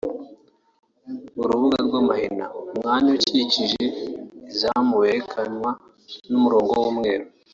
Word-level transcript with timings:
urubuga 1.41 1.77
rw’amahina 1.87 2.45
(umwanya 2.71 3.09
ukikije 3.17 3.83
izamu 4.51 4.93
werekanwa 5.01 5.71
n’umurongo 6.29 6.73
w’umweru) 6.81 7.25